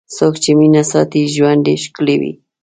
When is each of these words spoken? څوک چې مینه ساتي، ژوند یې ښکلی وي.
څوک 0.15 0.33
چې 0.43 0.51
مینه 0.59 0.83
ساتي، 0.91 1.21
ژوند 1.35 1.63
یې 1.69 1.75
ښکلی 1.83 2.15
وي. 2.21 2.33